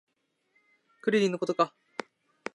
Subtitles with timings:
[1.03, 1.75] クリリンのことか